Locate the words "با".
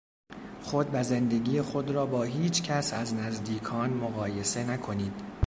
2.05-2.23